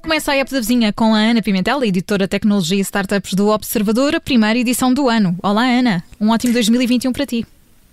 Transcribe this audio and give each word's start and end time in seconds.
Começa 0.00 0.32
a 0.32 0.36
app 0.36 0.50
da 0.50 0.60
vizinha 0.60 0.94
com 0.94 1.14
a 1.14 1.18
Ana 1.18 1.42
Pimentel, 1.42 1.84
editora 1.84 2.26
Tecnologia 2.26 2.78
e 2.78 2.80
Startups 2.80 3.34
do 3.34 3.48
Observador, 3.48 4.14
a 4.14 4.20
primeira 4.20 4.58
edição 4.58 4.94
do 4.94 5.10
ano. 5.10 5.36
Olá, 5.42 5.64
Ana. 5.64 6.02
Um 6.18 6.30
ótimo 6.30 6.54
2021 6.54 7.12
para 7.12 7.26
ti. 7.26 7.46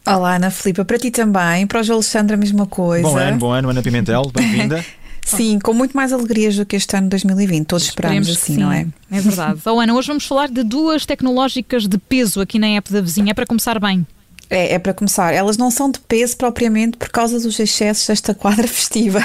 Olá, 0.07 0.38
Ana 0.38 0.50
Filipa. 0.50 0.86
Para 0.86 0.98
ti 0.98 1.11
também. 1.11 1.68
Para 1.68 1.82
o 1.82 1.84
João 1.84 1.98
Alexandre, 1.98 2.36
a 2.36 2.38
mesma 2.38 2.66
coisa. 2.66 3.09
Bom 3.09 3.18
ano, 3.18 3.38
bom 3.38 3.52
ano, 3.52 3.70
Ana 3.70 3.82
Pimentel. 3.82 4.32
Bem-vinda. 4.34 4.86
Sim, 5.25 5.59
com 5.59 5.73
muito 5.73 5.95
mais 5.95 6.11
alegrias 6.11 6.55
do 6.55 6.65
que 6.65 6.75
este 6.75 6.95
ano 6.95 7.09
2020. 7.09 7.65
Todos 7.65 7.85
esperamos 7.85 8.29
assim, 8.29 8.57
não 8.57 8.71
é? 8.71 8.87
É 9.09 9.21
verdade. 9.21 9.59
oh, 9.65 9.79
Ana, 9.79 9.93
hoje 9.93 10.07
vamos 10.07 10.25
falar 10.25 10.49
de 10.49 10.63
duas 10.63 11.05
tecnológicas 11.05 11.87
de 11.87 11.97
peso 11.97 12.41
aqui 12.41 12.59
na 12.59 12.67
app 12.67 12.91
da 12.91 13.01
vizinha, 13.01 13.31
é 13.31 13.33
para 13.33 13.45
começar 13.45 13.79
bem. 13.79 14.05
É, 14.51 14.73
é, 14.73 14.79
para 14.79 14.93
começar. 14.93 15.33
Elas 15.33 15.55
não 15.55 15.71
são 15.71 15.89
de 15.89 15.97
peso 16.01 16.36
propriamente 16.36 16.97
por 16.97 17.07
causa 17.07 17.39
dos 17.39 17.57
excessos 17.57 18.05
desta 18.05 18.36
quadra 18.36 18.68
festiva, 18.68 19.21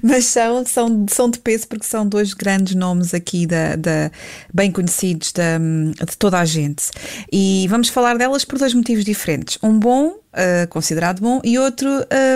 mas 0.00 0.26
são, 0.26 0.64
são, 0.64 1.06
são 1.10 1.28
de 1.28 1.40
peso 1.40 1.66
porque 1.66 1.84
são 1.84 2.08
dois 2.08 2.32
grandes 2.32 2.76
nomes 2.76 3.12
aqui 3.12 3.44
da, 3.44 3.74
da, 3.74 4.08
bem 4.54 4.70
conhecidos 4.70 5.32
da, 5.32 5.58
de 5.58 6.16
toda 6.16 6.38
a 6.38 6.44
gente. 6.44 6.84
E 7.32 7.66
vamos 7.68 7.88
falar 7.88 8.16
delas 8.16 8.44
por 8.44 8.56
dois 8.56 8.72
motivos 8.72 9.04
diferentes. 9.04 9.58
Um 9.60 9.80
bom, 9.80 10.10
uh, 10.10 10.68
considerado 10.70 11.20
bom, 11.20 11.40
e 11.42 11.58
outro 11.58 11.88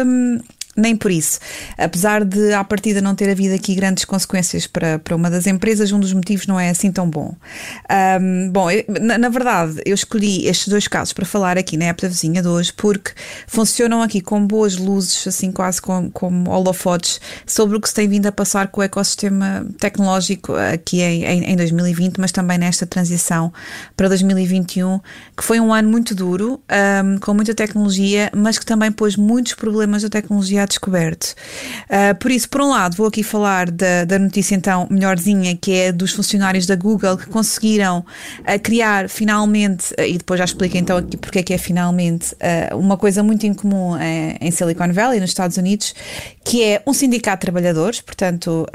um, 0.04 0.40
nem 0.76 0.96
por 0.96 1.10
isso. 1.10 1.38
Apesar 1.76 2.24
de, 2.24 2.52
à 2.52 2.62
partida, 2.62 3.00
não 3.00 3.14
ter 3.14 3.28
havido 3.28 3.54
aqui 3.54 3.74
grandes 3.74 4.04
consequências 4.04 4.66
para, 4.66 4.98
para 4.98 5.16
uma 5.16 5.28
das 5.28 5.46
empresas, 5.46 5.90
um 5.90 5.98
dos 5.98 6.12
motivos 6.12 6.46
não 6.46 6.58
é 6.58 6.70
assim 6.70 6.92
tão 6.92 7.08
bom. 7.08 7.34
Um, 8.20 8.50
bom, 8.50 8.70
eu, 8.70 8.84
na, 9.00 9.18
na, 9.18 9.28
verdade, 9.28 9.80
eu 9.84 9.94
escolhi 9.94 10.46
estes 10.46 10.68
dois 10.68 10.86
casos 10.86 11.12
para 11.12 11.26
falar 11.26 11.58
aqui 11.58 11.76
na 11.76 11.86
época 11.86 12.06
da 12.06 12.12
vizinha 12.12 12.40
de 12.40 12.48
hoje 12.48 12.72
porque 12.72 13.12
funcionam 13.46 14.00
aqui 14.00 14.20
com 14.20 14.46
boas 14.46 14.76
luzes, 14.76 15.26
assim 15.26 15.50
quase 15.50 15.82
como, 15.82 16.10
como 16.10 16.50
holofotes, 16.50 17.20
sobre 17.44 17.76
o 17.76 17.80
que 17.80 17.88
se 17.88 17.94
tem 17.94 18.08
vindo 18.08 18.26
a 18.26 18.32
passar 18.32 18.68
com 18.68 18.80
o 18.80 18.84
ecossistema 18.84 19.66
tecnológico 19.78 20.54
aqui 20.54 21.00
em, 21.00 21.24
em, 21.24 21.44
em 21.52 21.56
2020, 21.56 22.18
mas 22.18 22.30
também 22.30 22.58
nesta 22.58 22.86
transição 22.86 23.52
para 23.96 24.08
2021, 24.08 25.00
que 25.36 25.42
foi 25.42 25.58
um 25.58 25.74
ano 25.74 25.90
muito 25.90 26.14
duro, 26.14 26.60
um, 27.04 27.18
com 27.18 27.34
muita 27.34 27.54
tecnologia, 27.54 28.30
mas 28.34 28.58
que 28.58 28.64
também 28.64 28.92
pôs 28.92 29.16
muitos 29.16 29.54
problemas 29.54 30.02
da 30.02 30.08
tecnologia 30.08 30.59
descoberto. 30.66 31.34
Uh, 31.88 32.14
por 32.18 32.30
isso, 32.30 32.48
por 32.48 32.60
um 32.60 32.70
lado, 32.70 32.96
vou 32.96 33.06
aqui 33.06 33.22
falar 33.22 33.70
da, 33.70 34.04
da 34.04 34.18
notícia 34.18 34.54
então 34.54 34.86
melhorzinha, 34.90 35.56
que 35.56 35.72
é 35.72 35.92
dos 35.92 36.12
funcionários 36.12 36.66
da 36.66 36.76
Google 36.76 37.16
que 37.16 37.26
conseguiram 37.26 37.98
uh, 37.98 38.60
criar 38.62 39.08
finalmente, 39.08 39.92
uh, 39.94 40.02
e 40.02 40.18
depois 40.18 40.38
já 40.38 40.44
explico 40.44 40.76
então 40.76 40.96
aqui 40.96 41.16
porque 41.16 41.38
é 41.38 41.42
que 41.42 41.54
é 41.54 41.58
finalmente, 41.58 42.34
uma 42.74 42.96
coisa 42.96 43.22
muito 43.22 43.46
incomum 43.46 43.96
em 44.40 44.50
Silicon 44.50 44.92
Valley, 44.92 45.20
nos 45.20 45.30
Estados 45.30 45.56
Unidos, 45.56 45.94
que 46.44 46.62
é 46.62 46.82
um 46.86 46.92
sindicato 46.92 47.38
de 47.38 47.40
trabalhadores. 47.42 48.00
Portanto, 48.00 48.66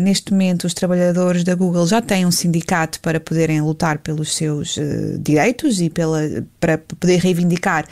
neste 0.00 0.32
momento, 0.32 0.64
os 0.64 0.74
trabalhadores 0.74 1.44
da 1.44 1.54
Google 1.54 1.86
já 1.86 2.00
têm 2.00 2.26
um 2.26 2.30
sindicato 2.30 3.00
para 3.00 3.20
poderem 3.20 3.60
lutar 3.60 3.98
pelos 3.98 4.34
seus 4.34 4.78
direitos 5.20 5.80
e 5.80 5.90
pela, 5.90 6.20
para 6.60 6.78
poder 6.78 7.18
reivindicar 7.18 7.86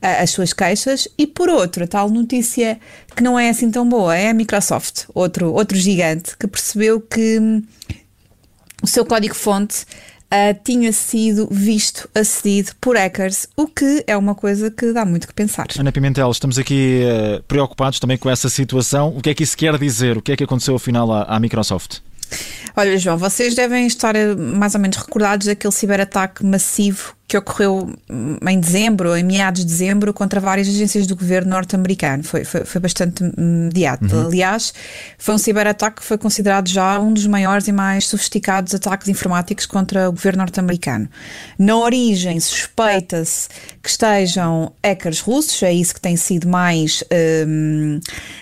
as 0.00 0.30
suas 0.30 0.52
queixas. 0.52 1.08
E 1.18 1.26
por 1.26 1.48
outro, 1.48 1.84
a 1.84 1.86
tal 1.86 2.08
notícia 2.10 2.78
que 3.14 3.22
não 3.22 3.38
é 3.38 3.50
assim 3.50 3.70
tão 3.70 3.88
boa 3.88 4.16
é 4.16 4.30
a 4.30 4.34
Microsoft, 4.34 5.04
outro, 5.14 5.52
outro 5.52 5.76
gigante, 5.76 6.36
que 6.36 6.46
percebeu 6.46 7.00
que 7.00 7.38
hum, 7.38 7.62
o 8.82 8.86
seu 8.86 9.04
código-fonte 9.04 9.84
Uh, 10.32 10.54
tinha 10.62 10.92
sido 10.92 11.48
visto, 11.50 12.08
acedido 12.14 12.70
por 12.80 12.96
hackers, 12.96 13.48
o 13.56 13.66
que 13.66 14.04
é 14.06 14.16
uma 14.16 14.32
coisa 14.32 14.70
que 14.70 14.92
dá 14.92 15.04
muito 15.04 15.26
que 15.26 15.34
pensar. 15.34 15.66
Ana 15.76 15.90
Pimentel, 15.90 16.30
estamos 16.30 16.56
aqui 16.56 17.02
uh, 17.02 17.42
preocupados 17.48 17.98
também 17.98 18.16
com 18.16 18.30
essa 18.30 18.48
situação. 18.48 19.08
O 19.08 19.20
que 19.20 19.30
é 19.30 19.34
que 19.34 19.42
isso 19.42 19.56
quer 19.56 19.76
dizer? 19.76 20.16
O 20.16 20.22
que 20.22 20.30
é 20.30 20.36
que 20.36 20.44
aconteceu 20.44 20.76
afinal 20.76 21.12
à, 21.12 21.24
à 21.24 21.40
Microsoft? 21.40 21.98
Olha, 22.76 22.96
João, 22.96 23.18
vocês 23.18 23.54
devem 23.54 23.86
estar 23.86 24.14
eh, 24.14 24.34
mais 24.36 24.74
ou 24.74 24.80
menos 24.80 24.96
recordados 24.96 25.48
daquele 25.48 25.72
ciberataque 25.72 26.44
massivo 26.46 27.16
que 27.30 27.36
ocorreu 27.36 27.88
hum, 28.10 28.38
em 28.48 28.58
dezembro, 28.58 29.16
em 29.16 29.22
meados 29.22 29.60
de 29.60 29.66
dezembro, 29.68 30.12
contra 30.12 30.40
várias 30.40 30.66
agências 30.66 31.06
do 31.06 31.14
governo 31.14 31.50
norte-americano. 31.50 32.24
Foi, 32.24 32.42
foi, 32.44 32.64
foi, 32.64 32.80
bastante 32.80 33.22
imediato. 33.38 34.12
Uhum. 34.12 34.26
Aliás, 34.26 34.74
foi 35.16 35.36
um 35.36 35.38
ciberataque 35.38 36.00
que 36.00 36.04
foi 36.04 36.18
considerado 36.18 36.68
já 36.68 36.98
um 36.98 37.12
dos 37.14 37.28
maiores 37.28 37.68
e 37.68 37.72
mais 37.72 38.08
sofisticados 38.08 38.74
ataques 38.74 39.06
informáticos 39.06 39.64
contra 39.64 40.08
o 40.08 40.12
governo 40.12 40.38
norte-americano. 40.38 41.08
Na 41.56 41.76
origem, 41.76 42.40
suspeita-se 42.40 43.48
que 43.80 43.88
estejam 43.88 44.72
hackers 44.84 45.20
russos, 45.20 45.62
é 45.62 45.72
isso 45.72 45.94
que 45.94 46.00
tem 46.00 46.16
sido 46.16 46.48
mais 46.48 47.04
um, 47.46 48.00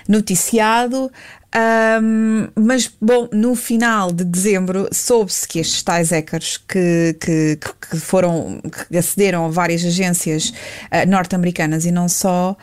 noticiado. 0.08 1.12
Um, 1.56 2.48
mas, 2.54 2.90
bom, 3.00 3.28
no 3.32 3.54
final 3.54 4.12
de 4.12 4.22
dezembro 4.22 4.88
soube-se 4.92 5.48
que 5.48 5.58
estes 5.58 5.82
tais 5.82 6.10
hackers 6.10 6.58
que, 6.58 7.16
que, 7.18 7.58
que, 7.90 7.96
foram, 7.98 8.60
que 8.90 8.96
acederam 8.96 9.46
a 9.46 9.48
várias 9.48 9.82
agências 9.84 10.50
uh, 10.50 11.08
norte-americanas 11.08 11.86
e 11.86 11.90
não 11.90 12.06
só, 12.08 12.54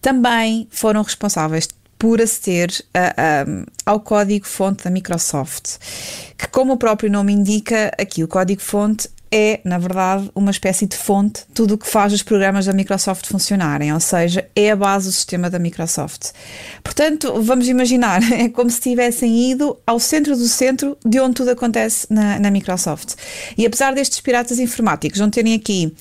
também 0.00 0.68
foram 0.70 1.02
responsáveis 1.02 1.66
por 1.98 2.20
aceder 2.20 2.70
uh, 2.70 3.50
um, 3.50 3.64
ao 3.86 4.00
código-fonte 4.00 4.84
da 4.84 4.90
Microsoft, 4.90 5.78
que, 6.36 6.46
como 6.48 6.74
o 6.74 6.76
próprio 6.76 7.10
nome 7.10 7.32
indica, 7.32 7.90
aqui 7.98 8.22
o 8.22 8.28
código-fonte 8.28 9.08
é, 9.36 9.58
na 9.64 9.78
verdade, 9.78 10.30
uma 10.32 10.52
espécie 10.52 10.86
de 10.86 10.96
fonte, 10.96 11.42
tudo 11.52 11.74
o 11.74 11.78
que 11.78 11.88
faz 11.88 12.12
os 12.12 12.22
programas 12.22 12.66
da 12.66 12.72
Microsoft 12.72 13.26
funcionarem, 13.26 13.92
ou 13.92 13.98
seja, 13.98 14.46
é 14.54 14.70
a 14.70 14.76
base 14.76 15.08
do 15.08 15.12
sistema 15.12 15.50
da 15.50 15.58
Microsoft. 15.58 16.30
Portanto, 16.84 17.42
vamos 17.42 17.66
imaginar, 17.66 18.22
é 18.32 18.48
como 18.48 18.70
se 18.70 18.80
tivessem 18.80 19.50
ido 19.50 19.76
ao 19.84 19.98
centro 19.98 20.36
do 20.36 20.46
centro 20.46 20.96
de 21.04 21.18
onde 21.18 21.34
tudo 21.34 21.50
acontece 21.50 22.06
na, 22.08 22.38
na 22.38 22.48
Microsoft. 22.48 23.16
E 23.58 23.66
apesar 23.66 23.92
destes 23.92 24.20
piratas 24.20 24.60
informáticos 24.60 25.18
não 25.18 25.28
terem 25.28 25.54
aqui, 25.54 25.92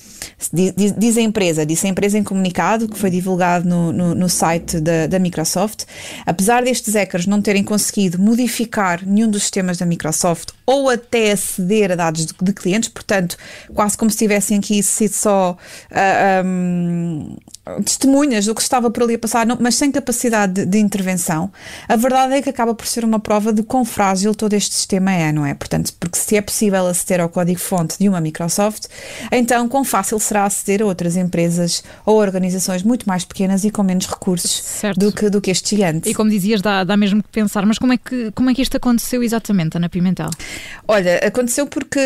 diz, 0.54 0.94
diz, 0.96 1.18
a 1.18 1.22
empresa, 1.22 1.66
disse 1.66 1.88
a 1.88 1.90
empresa 1.90 2.20
em 2.20 2.24
comunicado, 2.24 2.88
que 2.88 3.00
foi 3.00 3.10
divulgado 3.10 3.68
no, 3.68 3.92
no, 3.92 4.14
no 4.14 4.30
site 4.30 4.80
da, 4.80 5.08
da 5.08 5.18
Microsoft, 5.18 5.86
apesar 6.24 6.64
destes 6.64 6.94
hackers 6.94 7.26
não 7.26 7.42
terem 7.42 7.64
conseguido 7.64 8.20
modificar 8.20 9.04
nenhum 9.04 9.28
dos 9.28 9.42
sistemas 9.42 9.80
da 9.80 9.88
Microsoft 9.88 10.50
ou 10.68 10.90
até 10.90 11.32
aceder 11.32 11.92
a 11.92 11.96
dados 11.96 12.28
de, 12.28 12.34
de 12.40 12.54
clientes, 12.54 12.90
portanto, 12.90 13.23
quase 13.74 13.98
como 13.98 14.10
se 14.12 14.18
tivessem 14.18 14.58
aqui 14.58 14.82
sido 14.82 15.14
só 15.14 15.52
uh, 15.52 15.58
ah, 15.92 16.44
um, 16.46 17.36
testemunhas 17.86 18.46
do 18.46 18.54
que 18.54 18.62
estava 18.62 18.92
por 18.92 19.04
ali 19.04 19.16
a 19.16 19.20
passar, 19.20 19.46
não, 19.46 19.58
mas 19.60 19.76
sem 19.76 19.92
capacidade 19.92 20.54
de, 20.54 20.66
de, 20.66 20.80
intervenção, 20.80 21.52
a 21.88 21.96
verdade 21.96 22.34
é 22.34 22.42
que 22.42 22.50
acaba 22.50 22.76
por 22.76 22.86
ser 22.86 23.06
uma 23.06 23.20
prova 23.20 23.54
de 23.54 23.64
quão 23.64 23.86
frágil 23.86 24.36
todo 24.36 24.54
este 24.54 24.76
sistema 24.76 25.14
é, 25.14 25.32
não 25.32 25.46
é? 25.46 25.54
Portanto, 25.54 25.94
porque 26.00 26.18
se 26.18 26.36
é 26.36 26.42
possível 26.42 26.86
aceder 26.88 27.22
ao 27.22 27.30
código-fonte 27.30 27.98
de 27.98 28.10
uma 28.10 28.20
Microsoft, 28.20 28.88
então 29.32 29.68
quão 29.70 29.84
fácil 29.84 30.20
será 30.20 30.44
aceder 30.44 30.82
a 30.82 30.86
outras 30.86 31.16
empresas 31.16 31.84
ou 32.06 32.18
organizações 32.18 32.84
muito 32.84 33.08
mais 33.08 33.24
pequenas 33.24 33.64
e 33.64 33.72
com 33.72 33.82
menos 33.82 34.08
recursos 34.08 34.64
do 34.98 35.12
que, 35.12 35.30
do 35.30 35.40
que 35.40 35.52
este 35.52 35.76
gigante. 35.76 36.10
E 36.10 36.14
como 36.14 36.30
dizias, 36.30 36.62
dá, 36.62 36.84
dá 36.84 36.98
mesmo 36.98 37.24
que 37.24 37.30
pensar, 37.30 37.66
mas 37.66 37.78
como 37.78 37.94
é 37.94 37.98
que, 37.98 38.32
como 38.32 38.50
é 38.50 38.54
que 38.54 38.62
isto 38.62 38.76
aconteceu 38.76 39.24
exatamente, 39.24 39.78
Ana 39.78 39.88
Pimentel? 39.88 40.30
Olha, 40.88 41.18
aconteceu 41.26 41.66
porque, 41.66 42.00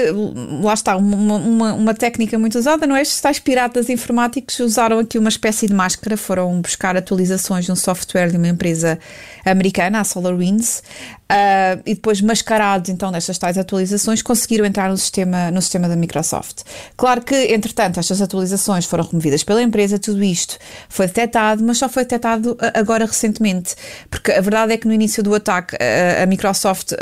lá 0.62 0.74
está, 0.74 0.97
uma, 0.98 1.36
uma, 1.36 1.74
uma 1.74 1.94
técnica 1.94 2.38
muito 2.38 2.58
usada, 2.58 2.86
não 2.86 2.96
é? 2.96 3.02
Estes 3.02 3.22
tais 3.22 3.40
piratas 3.40 3.90
informáticos 3.90 4.60
usaram 4.60 5.00
aqui 5.00 5.18
uma 5.18 5.30
espécie 5.30 5.68
de 5.68 5.74
máscara, 5.74 6.18
foram 6.18 6.60
buscar 6.62 6.98
atualizações 6.98 7.66
de 7.66 7.72
um 7.72 7.76
software 7.76 8.30
de 8.30 8.38
uma 8.38 8.48
empresa 8.48 9.00
americana, 9.46 10.02
a 10.02 10.04
SolarWinds, 10.04 10.84
uh, 11.32 11.82
e 11.86 11.94
depois 11.94 12.22
mascarados 12.22 12.90
então 12.90 13.12
nestas 13.12 13.38
tais 13.38 13.58
atualizações, 13.58 14.22
conseguiram 14.22 14.66
entrar 14.66 14.90
no 14.90 14.98
sistema, 14.98 15.52
no 15.52 15.62
sistema 15.62 15.88
da 15.88 15.96
Microsoft. 15.96 16.64
Claro 16.96 17.22
que, 17.22 17.36
entretanto, 17.54 18.00
estas 18.00 18.22
atualizações 18.22 18.86
foram 18.86 19.06
removidas 19.06 19.44
pela 19.44 19.62
empresa, 19.62 20.00
tudo 20.00 20.24
isto 20.24 20.58
foi 20.90 21.08
detectado, 21.08 21.64
mas 21.64 21.78
só 21.78 21.88
foi 21.88 22.04
detectado 22.04 22.58
agora 22.74 23.06
recentemente, 23.06 23.76
porque 24.10 24.32
a 24.32 24.42
verdade 24.42 24.74
é 24.74 24.78
que 24.78 24.88
no 24.88 24.94
início 24.94 25.22
do 25.24 25.34
ataque 25.34 25.76
a, 25.76 26.24
a 26.24 26.26
Microsoft 26.26 26.94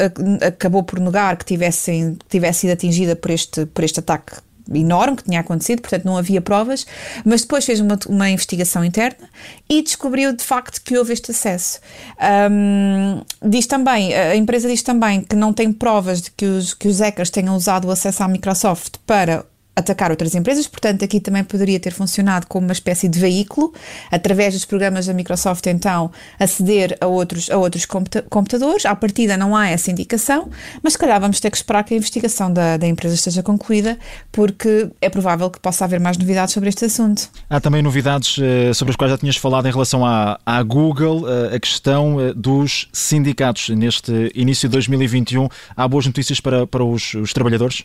acabou 0.46 0.84
por 0.84 1.00
negar 1.00 1.38
que 1.38 1.46
tivessem, 1.46 2.18
tivesse 2.30 2.62
sido 2.62 2.72
atingida 2.72 3.16
por 3.16 3.32
este, 3.32 3.66
por 3.68 3.84
este 3.86 4.00
ataque 4.00 4.38
enorme 4.74 5.18
que 5.18 5.24
tinha 5.24 5.40
acontecido, 5.40 5.82
portanto 5.82 6.06
não 6.06 6.18
havia 6.18 6.42
provas, 6.42 6.86
mas 7.24 7.42
depois 7.42 7.66
fez 7.66 7.80
uma, 7.80 7.98
uma 8.08 8.30
investigação 8.30 8.84
interna 8.84 9.30
e 9.70 9.82
descobriu 9.82 10.34
de 10.34 10.44
facto 10.44 10.82
que 10.82 10.98
houve 10.98 11.14
este 11.14 11.32
acesso. 11.32 11.80
Um, 12.52 13.22
diz 13.48 13.68
também, 13.68 14.14
a 14.14 14.36
empresa 14.36 14.68
diz 14.68 14.82
também 14.82 15.22
que 15.22 15.36
não 15.36 15.54
tem 15.54 15.72
provas 15.72 16.22
de 16.22 16.32
que 16.32 16.46
os, 16.46 16.74
que 16.74 16.88
os 16.88 17.00
hackers 17.00 17.30
tenham 17.30 17.56
usado 17.56 17.88
o 17.88 17.92
acesso 17.92 18.24
à 18.24 18.28
Microsoft 18.28 18.96
para 19.06 19.46
atacar 19.76 20.10
outras 20.12 20.34
empresas, 20.34 20.68
portanto, 20.68 21.04
aqui 21.04 21.20
também 21.20 21.44
poderia 21.44 21.80
ter 21.80 21.92
funcionado 21.92 22.48
como 22.48 22.66
uma 22.66 22.74
espécie 22.74 23.10
de 23.10 23.20
veículo, 23.20 23.74
através 24.10 24.54
dos 24.54 24.66
programas 24.66 25.06
da 25.06 25.14
Microsoft, 25.14 25.66
então, 25.68 26.12
aceder 26.40 26.98
a 27.02 27.08
outros, 27.08 27.50
a 27.50 27.58
outros 27.58 27.86
computadores. 28.30 28.86
À 28.86 28.96
partida 28.96 29.36
não 29.36 29.56
há 29.56 29.68
essa 29.68 29.92
indicação, 29.92 30.50
mas 30.82 30.94
se 30.94 31.00
calhar 31.00 31.20
vamos 31.20 31.40
ter 31.40 31.50
que 31.50 31.58
esperar 31.58 31.84
que 31.84 31.94
a 31.94 31.98
investigação 31.98 32.52
da, 32.52 32.78
da 32.78 32.88
empresa 32.88 33.16
esteja 33.16 33.44
concluída, 33.44 33.98
porque 34.32 34.90
é 35.02 35.10
provável 35.10 35.50
que 35.50 35.60
possa 35.60 35.84
haver 35.86 36.00
mais 36.00 36.18
novidades 36.18 36.54
sobre 36.54 36.70
este 36.70 36.86
assunto. 36.86 37.30
Há 37.50 37.60
também 37.60 37.82
novidades 37.82 38.38
uh, 38.38 38.74
sobre 38.74 38.92
as 38.92 38.96
quais 38.96 39.12
já 39.12 39.18
tinhas 39.18 39.36
falado 39.36 39.68
em 39.68 39.72
relação 39.72 40.06
à, 40.06 40.40
à 40.46 40.64
Google, 40.64 41.24
uh, 41.24 41.56
a 41.56 41.60
questão 41.60 42.16
uh, 42.16 42.34
dos 42.34 42.88
sindicatos. 42.94 43.70
Neste 43.70 44.32
início 44.34 44.70
de 44.70 44.74
2021, 44.74 45.50
há 45.76 45.88
boas 45.88 46.06
notícias 46.06 46.40
para, 46.40 46.66
para 46.66 46.84
os, 46.84 47.14
os 47.14 47.34
trabalhadores? 47.34 47.84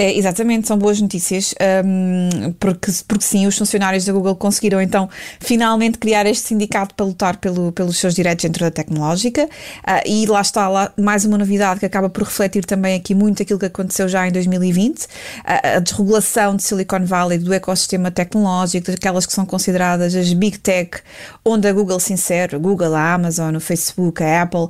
É, 0.00 0.16
exatamente, 0.16 0.68
são 0.68 0.78
boas 0.78 1.00
notícias, 1.00 1.52
um, 1.84 2.52
porque, 2.52 2.92
porque 3.08 3.24
sim, 3.24 3.48
os 3.48 3.58
funcionários 3.58 4.04
da 4.04 4.12
Google 4.12 4.36
conseguiram 4.36 4.80
então 4.80 5.10
finalmente 5.40 5.98
criar 5.98 6.24
este 6.24 6.46
sindicato 6.46 6.94
para 6.94 7.04
lutar 7.04 7.36
pelo, 7.38 7.72
pelos 7.72 7.98
seus 7.98 8.14
direitos 8.14 8.44
dentro 8.44 8.64
da 8.64 8.70
tecnológica. 8.70 9.46
Uh, 9.46 10.06
e 10.06 10.24
lá 10.26 10.40
está 10.40 10.68
lá, 10.68 10.92
mais 10.96 11.24
uma 11.24 11.36
novidade 11.36 11.80
que 11.80 11.86
acaba 11.86 12.08
por 12.08 12.22
refletir 12.22 12.64
também 12.64 12.94
aqui 12.94 13.12
muito 13.12 13.42
aquilo 13.42 13.58
que 13.58 13.66
aconteceu 13.66 14.06
já 14.06 14.28
em 14.28 14.30
2020, 14.30 15.02
uh, 15.02 15.08
a 15.78 15.80
desregulação 15.80 16.54
de 16.54 16.62
Silicon 16.62 17.04
Valley, 17.04 17.38
do 17.38 17.52
ecossistema 17.52 18.08
tecnológico, 18.12 18.92
daquelas 18.92 19.26
que 19.26 19.32
são 19.32 19.44
consideradas 19.44 20.14
as 20.14 20.32
Big 20.32 20.60
Tech, 20.60 20.92
onde 21.44 21.66
a 21.66 21.72
Google 21.72 21.98
se 21.98 22.12
insere, 22.12 22.54
a 22.54 22.58
Google, 22.60 22.94
a 22.94 23.14
Amazon, 23.14 23.56
o 23.56 23.60
Facebook, 23.60 24.22
a 24.22 24.42
Apple. 24.42 24.60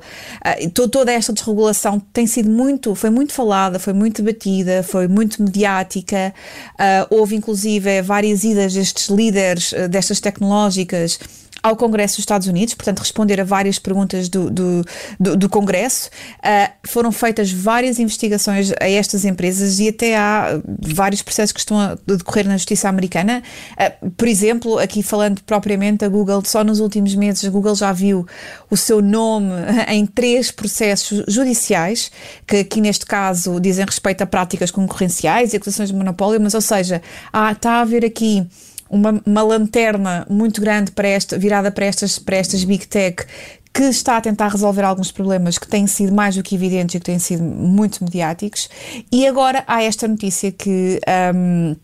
Uh, 0.70 0.70
toda 0.70 1.12
esta 1.12 1.34
desregulação 1.34 2.00
tem 2.14 2.26
sido 2.26 2.48
muito, 2.48 2.94
foi 2.94 3.10
muito 3.10 3.34
falada, 3.34 3.78
foi 3.78 3.92
muito 3.92 4.22
debatida, 4.22 4.82
foi 4.82 5.06
muito 5.06 5.17
mediática. 5.38 6.34
Uh, 6.74 7.14
houve 7.16 7.36
inclusive 7.36 8.02
várias 8.02 8.44
idas 8.44 8.74
destes 8.74 9.08
líderes 9.08 9.72
uh, 9.72 9.88
destas 9.88 10.20
tecnológicas 10.20 11.18
ao 11.62 11.76
Congresso 11.76 12.16
dos 12.16 12.22
Estados 12.22 12.46
Unidos, 12.46 12.74
portanto, 12.74 13.00
responder 13.00 13.40
a 13.40 13.44
várias 13.44 13.78
perguntas 13.78 14.28
do, 14.28 14.50
do, 14.50 14.84
do, 15.18 15.36
do 15.36 15.48
Congresso. 15.48 16.08
Uh, 16.38 16.72
foram 16.86 17.10
feitas 17.10 17.50
várias 17.50 17.98
investigações 17.98 18.72
a 18.80 18.88
estas 18.88 19.24
empresas 19.24 19.78
e 19.78 19.88
até 19.88 20.16
há 20.16 20.60
vários 20.80 21.22
processos 21.22 21.52
que 21.52 21.60
estão 21.60 21.78
a 21.78 21.96
decorrer 22.06 22.46
na 22.46 22.56
justiça 22.56 22.88
americana. 22.88 23.42
Uh, 23.72 24.10
por 24.10 24.28
exemplo, 24.28 24.78
aqui 24.78 25.02
falando 25.02 25.42
propriamente 25.42 25.98
da 25.98 26.08
Google, 26.08 26.42
só 26.44 26.62
nos 26.62 26.80
últimos 26.80 27.14
meses 27.14 27.44
a 27.44 27.50
Google 27.50 27.74
já 27.74 27.92
viu 27.92 28.26
o 28.70 28.76
seu 28.76 29.02
nome 29.02 29.50
em 29.88 30.06
três 30.06 30.50
processos 30.50 31.24
judiciais, 31.28 32.10
que 32.46 32.58
aqui 32.58 32.80
neste 32.80 33.04
caso 33.04 33.60
dizem 33.60 33.84
respeito 33.84 34.22
a 34.22 34.26
práticas 34.26 34.70
concorrenciais 34.70 35.52
e 35.52 35.56
acusações 35.56 35.88
de 35.88 35.94
monopólio, 35.94 36.40
mas 36.40 36.54
ou 36.54 36.60
seja, 36.60 37.02
há, 37.32 37.52
está 37.52 37.72
a 37.72 37.80
haver 37.80 38.04
aqui 38.04 38.46
uma, 38.88 39.20
uma 39.24 39.42
lanterna 39.42 40.26
muito 40.28 40.60
grande 40.60 40.90
para 40.92 41.08
esta, 41.08 41.38
virada 41.38 41.70
para 41.70 41.86
estas, 41.86 42.18
para 42.18 42.36
estas 42.36 42.64
Big 42.64 42.86
Tech 42.86 43.24
que 43.72 43.84
está 43.84 44.16
a 44.16 44.20
tentar 44.20 44.48
resolver 44.48 44.82
alguns 44.82 45.12
problemas 45.12 45.56
que 45.56 45.68
têm 45.68 45.86
sido 45.86 46.12
mais 46.12 46.34
do 46.34 46.42
que 46.42 46.54
evidentes 46.54 46.96
e 46.96 46.98
que 46.98 47.04
têm 47.04 47.18
sido 47.18 47.44
muito 47.44 48.02
mediáticos. 48.02 48.68
E 49.12 49.26
agora 49.26 49.62
há 49.66 49.82
esta 49.82 50.08
notícia 50.08 50.50
que. 50.50 51.00
Um, 51.34 51.76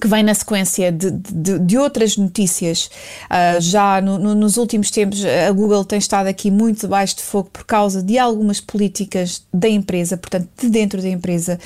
que 0.00 0.06
vem 0.06 0.22
na 0.22 0.34
sequência 0.34 0.92
de, 0.92 1.10
de, 1.10 1.58
de 1.58 1.78
outras 1.78 2.16
notícias. 2.16 2.90
Uh, 3.24 3.60
já 3.60 4.00
no, 4.00 4.18
no, 4.18 4.34
nos 4.34 4.56
últimos 4.56 4.90
tempos, 4.90 5.24
a 5.24 5.50
Google 5.52 5.84
tem 5.84 5.98
estado 5.98 6.26
aqui 6.26 6.50
muito 6.50 6.80
debaixo 6.80 7.16
de 7.16 7.22
fogo 7.22 7.50
por 7.52 7.64
causa 7.64 8.02
de 8.02 8.18
algumas 8.18 8.60
políticas 8.60 9.42
da 9.52 9.68
empresa, 9.68 10.16
portanto, 10.16 10.48
de 10.60 10.68
dentro 10.68 11.02
da 11.02 11.08
empresa, 11.08 11.58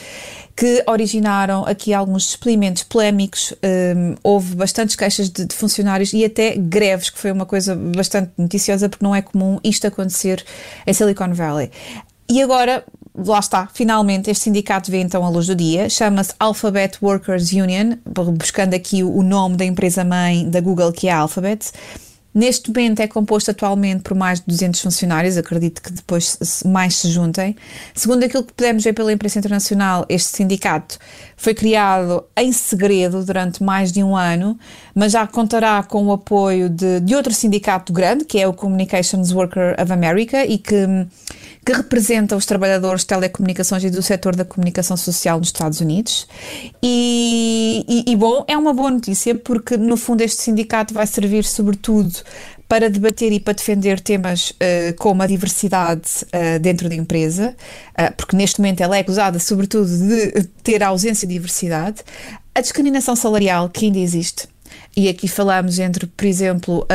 que 0.56 0.82
originaram 0.87 1.64
aqui 1.64 1.94
alguns 1.94 2.31
experimentos 2.31 2.82
polémicos. 2.82 3.55
Um, 3.62 4.14
houve 4.23 4.55
bastantes 4.55 4.96
queixas 4.96 5.29
de, 5.31 5.44
de, 5.46 5.55
funcionários 5.55 6.12
e 6.12 6.25
até 6.25 6.55
greves, 6.56 7.11
que 7.11 7.19
foi 7.19 7.32
uma 7.32 7.46
coisa 7.46 7.75
bastante 7.75 8.32
noticiosa, 8.37 8.88
porque 8.88 9.05
não 9.05 9.14
é 9.14 9.23
comum 9.23 9.58
isto 9.64 9.87
acontecer 9.87 10.44
em 10.87 10.93
Silicon 10.93 11.32
Valley. 11.32 11.70
E 12.29 12.43
agora, 12.43 12.84
lá 13.14 13.38
está, 13.38 13.69
finalmente 13.73 14.31
este 14.31 14.44
sindicato 14.44 14.91
vê 14.91 15.00
então 15.00 15.25
a 15.25 15.29
luz 15.29 15.47
do 15.47 15.55
dia, 15.55 15.88
chama-se 15.88 16.32
Alphabet 16.38 16.99
Workers 17.03 17.53
Union, 17.53 17.97
buscando 18.38 18.75
aqui 18.75 19.03
o 19.03 19.23
nome 19.23 19.56
da 19.56 19.64
empresa-mãe 19.64 20.49
da 20.49 20.61
Google, 20.61 20.93
que 20.93 21.09
é 21.09 21.12
a 21.12 21.19
Alphabet. 21.19 21.70
Neste 22.35 22.70
momento 22.70 23.00
é 23.00 23.06
composto 23.06 23.50
atualmente 23.50 24.03
por 24.03 24.17
mais 24.17 24.41
de 24.41 24.47
200 24.47 24.81
funcionários, 24.81 25.37
acredito 25.37 25.82
que 25.82 25.93
depois 25.93 26.62
mais 26.64 26.97
se 26.97 27.11
juntem. 27.11 27.55
Segundo 27.94 28.25
aquilo 28.25 28.43
que 28.43 28.55
podemos 28.55 28.82
ver 28.82 28.94
pela 28.94 29.12
imprensa 29.12 29.38
internacional, 29.38 30.06
este 30.08 30.35
sindicato 30.35 30.99
foi 31.37 31.53
criado 31.53 32.25
em 32.35 32.50
segredo 32.50 33.23
durante 33.23 33.62
mais 33.62 33.93
de 33.93 34.03
um 34.03 34.17
ano, 34.17 34.58
mas 34.94 35.12
já 35.12 35.26
contará 35.26 35.82
com 35.82 36.06
o 36.06 36.12
apoio 36.12 36.70
de, 36.70 37.00
de 37.00 37.15
outro 37.15 37.35
sindicato 37.35 37.93
grande, 37.93 38.25
que 38.25 38.38
é 38.38 38.49
o 38.49 38.55
Communications 38.55 39.31
Worker 39.31 39.76
of 39.79 39.93
America, 39.93 40.43
e 40.47 40.56
que 40.56 40.87
que 41.64 41.73
representa 41.73 42.37
os 42.37 42.44
trabalhadores 42.44 43.03
de 43.03 43.06
telecomunicações 43.09 43.85
e 43.85 43.91
do 43.91 44.03
setor 44.03 44.35
da 44.35 44.44
comunicação 44.44 44.97
social 44.97 45.38
nos 45.38 45.49
Estados 45.49 45.81
Unidos. 45.81 46.26
E, 46.82 47.85
e, 47.88 48.12
e, 48.12 48.17
bom, 48.17 48.44
é 48.49 48.56
uma 48.56 48.75
boa 48.75 48.91
notícia 48.91 49.35
porque, 49.35 49.76
no 49.76 49.97
fundo, 49.97 50.23
este 50.23 50.43
sindicato 50.43 50.93
vai 50.93 51.06
servir, 51.06 51.44
sobretudo, 51.44 52.12
para 52.73 52.88
debater 52.88 53.31
e 53.32 53.38
para 53.38 53.53
defender 53.53 54.00
temas 54.00 54.50
uh, 54.50 54.94
como 54.99 55.23
a 55.23 55.26
diversidade 55.26 56.09
uh, 56.25 56.59
dentro 56.59 56.88
da 56.88 56.94
empresa, 56.94 57.55
uh, 57.91 58.17
porque 58.17 58.35
neste 58.35 58.61
momento 58.61 58.82
ela 58.82 58.97
é 58.97 59.00
acusada, 59.00 59.38
sobretudo, 59.38 59.87
de 59.87 60.44
ter 60.65 60.82
ausência 60.82 61.29
de 61.29 61.35
diversidade, 61.35 62.03
a 62.55 62.61
discriminação 62.61 63.15
salarial 63.15 63.69
que 63.69 63.87
ainda 63.87 63.99
existe. 63.99 64.49
E 64.94 65.09
aqui 65.09 65.27
falamos 65.27 65.79
entre, 65.79 66.06
por 66.06 66.27
exemplo, 66.27 66.87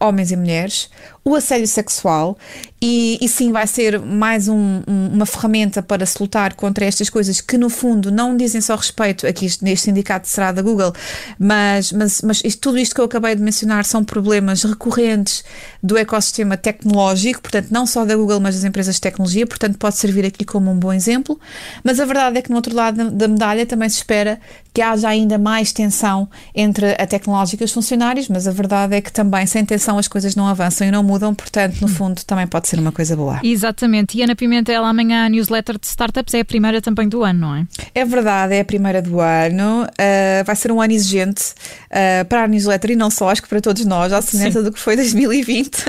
homens 0.00 0.32
e 0.32 0.36
mulheres, 0.36 0.88
o 1.24 1.34
assédio 1.34 1.66
sexual 1.66 2.36
e, 2.82 3.18
e, 3.18 3.28
sim 3.28 3.50
vai 3.50 3.66
ser 3.66 3.98
mais 3.98 4.46
um, 4.46 4.82
um, 4.86 5.08
uma 5.14 5.24
ferramenta 5.24 5.82
para 5.82 6.04
se 6.04 6.22
lutar 6.22 6.52
contra 6.52 6.84
estas 6.84 7.08
coisas 7.08 7.40
que 7.40 7.56
no 7.56 7.70
fundo 7.70 8.12
não 8.12 8.36
dizem 8.36 8.60
só 8.60 8.76
respeito 8.76 9.26
aqui 9.26 9.46
neste 9.62 9.86
sindicato 9.86 10.28
será 10.28 10.52
da 10.52 10.60
Google, 10.60 10.92
mas, 11.38 11.92
mas, 11.92 12.20
mas 12.20 12.42
isto, 12.44 12.60
tudo 12.60 12.76
isto 12.76 12.94
que 12.94 13.00
eu 13.00 13.06
acabei 13.06 13.34
de 13.34 13.40
mencionar 13.40 13.86
são 13.86 14.04
problemas 14.04 14.64
recorrentes 14.64 15.42
do 15.82 15.96
ecossistema 15.96 16.58
tecnológico, 16.58 17.40
portanto 17.40 17.68
não 17.70 17.86
só 17.86 18.04
da 18.04 18.14
Google 18.14 18.38
mas 18.38 18.56
das 18.56 18.64
empresas 18.64 18.96
de 18.96 19.00
tecnologia, 19.00 19.46
portanto 19.46 19.78
pode 19.78 19.96
servir 19.96 20.26
aqui 20.26 20.44
como 20.44 20.70
um 20.70 20.78
bom 20.78 20.92
exemplo, 20.92 21.40
mas 21.82 21.98
a 21.98 22.04
verdade 22.04 22.36
é 22.36 22.42
que 22.42 22.50
no 22.50 22.56
outro 22.56 22.74
lado 22.74 23.10
da 23.10 23.28
medalha 23.28 23.64
também 23.64 23.88
se 23.88 23.96
espera 23.96 24.38
que 24.74 24.82
haja 24.82 25.08
ainda 25.08 25.38
mais 25.38 25.72
tensão 25.72 26.28
entre 26.54 26.92
a 27.00 27.06
tecnológica 27.06 27.43
e 27.52 27.64
os 27.64 27.72
funcionários, 27.72 28.28
mas 28.28 28.46
a 28.48 28.50
verdade 28.50 28.96
é 28.96 29.00
que 29.00 29.12
também 29.12 29.46
sem 29.46 29.64
tensão 29.64 29.98
as 29.98 30.08
coisas 30.08 30.34
não 30.34 30.46
avançam 30.46 30.86
e 30.86 30.90
não 30.90 31.02
mudam, 31.02 31.34
portanto, 31.34 31.80
no 31.80 31.88
fundo, 31.88 32.24
também 32.24 32.46
pode 32.46 32.68
ser 32.68 32.78
uma 32.78 32.92
coisa 32.92 33.14
boa. 33.16 33.40
Exatamente. 33.42 34.16
E 34.18 34.22
Ana 34.22 34.34
Pimentel, 34.34 34.84
amanhã 34.84 35.26
a 35.26 35.28
newsletter 35.28 35.78
de 35.78 35.86
startups 35.86 36.34
é 36.34 36.40
a 36.40 36.44
primeira 36.44 36.80
também 36.80 37.08
do 37.08 37.22
ano, 37.22 37.40
não 37.40 37.54
é? 37.56 37.66
É 37.94 38.04
verdade, 38.04 38.54
é 38.54 38.60
a 38.60 38.64
primeira 38.64 39.02
do 39.02 39.20
ano. 39.20 39.84
Uh, 39.84 40.44
vai 40.44 40.56
ser 40.56 40.72
um 40.72 40.80
ano 40.80 40.92
exigente 40.92 41.52
uh, 41.90 42.24
para 42.28 42.44
a 42.44 42.48
newsletter 42.48 42.92
e 42.92 42.96
não 42.96 43.10
só, 43.10 43.30
acho 43.30 43.42
que 43.42 43.48
para 43.48 43.60
todos 43.60 43.84
nós, 43.84 44.12
à 44.12 44.22
semelhança 44.22 44.62
do 44.62 44.72
que 44.72 44.78
foi 44.78 44.96
2020. 44.96 45.84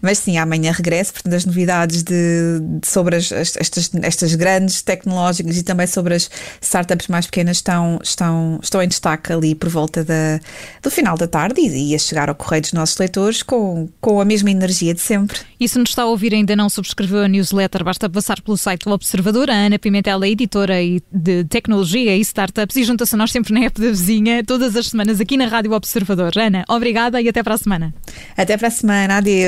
Mas 0.00 0.18
sim, 0.18 0.38
amanhã 0.38 0.72
regresso, 0.72 1.12
portanto, 1.12 1.34
as 1.34 1.44
novidades 1.44 2.02
de, 2.02 2.60
de 2.60 2.86
sobre 2.86 3.16
as, 3.16 3.32
estas, 3.32 3.90
estas 4.02 4.34
grandes 4.34 4.82
tecnológicas 4.82 5.56
e 5.56 5.62
também 5.62 5.86
sobre 5.86 6.14
as 6.14 6.30
startups 6.60 7.08
mais 7.08 7.26
pequenas 7.26 7.58
estão, 7.58 7.98
estão, 8.02 8.60
estão 8.62 8.82
em 8.82 8.88
destaque 8.88 9.32
ali 9.32 9.54
por 9.54 9.68
volta 9.68 10.04
da, 10.04 10.40
do 10.82 10.90
final 10.90 11.16
da 11.16 11.26
tarde 11.26 11.60
e, 11.60 11.90
e 11.90 11.94
a 11.94 11.98
chegar 11.98 12.28
ao 12.28 12.34
correio 12.34 12.62
dos 12.62 12.72
nossos 12.72 12.96
leitores 12.96 13.42
com, 13.42 13.88
com 14.00 14.20
a 14.20 14.24
mesma 14.24 14.50
energia 14.50 14.94
de 14.94 15.00
sempre. 15.00 15.40
E 15.58 15.68
se 15.68 15.78
nos 15.78 15.90
está 15.90 16.02
a 16.02 16.06
ouvir 16.06 16.32
ainda 16.32 16.54
não 16.54 16.68
subscreveu 16.68 17.24
a 17.24 17.28
newsletter, 17.28 17.82
basta 17.82 18.08
passar 18.08 18.40
pelo 18.40 18.56
site 18.56 18.84
do 18.84 18.92
Observador. 18.92 19.50
A 19.50 19.54
Ana 19.54 19.78
Pimentel 19.78 20.22
é 20.22 20.28
editora 20.28 20.74
de 21.12 21.44
tecnologia 21.44 22.16
e 22.16 22.20
startups 22.20 22.76
e 22.76 22.84
junta-se 22.84 23.14
a 23.14 23.18
nós 23.18 23.32
sempre 23.32 23.52
na 23.52 23.64
app 23.66 23.80
da 23.80 23.88
vizinha, 23.88 24.44
todas 24.44 24.76
as 24.76 24.88
semanas 24.88 25.20
aqui 25.20 25.36
na 25.36 25.46
Rádio 25.46 25.72
Observador. 25.72 26.32
Ana, 26.36 26.64
obrigada 26.68 27.20
e 27.20 27.28
até 27.28 27.42
para 27.42 27.54
a 27.54 27.58
semana. 27.58 27.94
Até 28.36 28.56
para 28.56 28.68
a 28.68 28.70
semana. 28.70 29.16
Adeus. 29.18 29.47